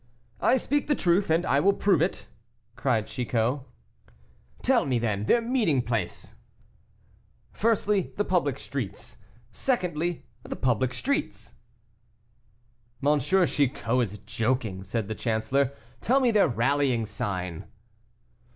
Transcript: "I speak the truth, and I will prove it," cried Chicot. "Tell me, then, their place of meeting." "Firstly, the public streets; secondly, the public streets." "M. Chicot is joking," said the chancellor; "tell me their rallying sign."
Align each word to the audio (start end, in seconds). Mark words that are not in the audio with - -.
"I 0.41 0.57
speak 0.57 0.87
the 0.87 0.95
truth, 0.95 1.29
and 1.29 1.45
I 1.45 1.59
will 1.59 1.73
prove 1.73 2.01
it," 2.01 2.27
cried 2.75 3.05
Chicot. 3.05 3.59
"Tell 4.63 4.83
me, 4.87 4.97
then, 4.97 5.25
their 5.25 5.43
place 5.43 5.43
of 5.43 5.51
meeting." 5.51 6.37
"Firstly, 7.51 8.11
the 8.17 8.25
public 8.25 8.57
streets; 8.57 9.17
secondly, 9.51 10.25
the 10.41 10.55
public 10.55 10.95
streets." 10.95 11.53
"M. 13.05 13.19
Chicot 13.19 14.01
is 14.01 14.17
joking," 14.25 14.83
said 14.83 15.07
the 15.07 15.13
chancellor; 15.13 15.71
"tell 15.99 16.19
me 16.19 16.31
their 16.31 16.47
rallying 16.47 17.05
sign." 17.05 17.65